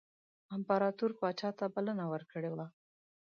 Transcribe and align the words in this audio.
امپراطور 0.55 1.11
پاچا 1.19 1.49
ته 1.59 1.65
بلنه 1.75 2.05
ورکړې 2.13 2.49
وه. 2.55 2.67